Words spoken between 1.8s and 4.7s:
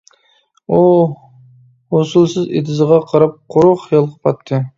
ھوسۇلسىز ئېتىزىغا قاراپ قۇرۇق خىيالغا پاتتى.